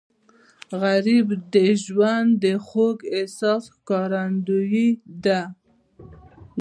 غریب 0.81 1.27
د 1.53 1.55
ژوند 1.83 2.29
د 2.43 2.45
خوږ 2.65 2.97
احساس 3.17 3.63
ښکارندوی 3.75 4.87
دی 5.23 5.41